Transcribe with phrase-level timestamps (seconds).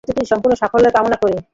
[0.03, 1.35] পত্রিকাটির সম্পূর্ণ সাফল্য কামনা করি।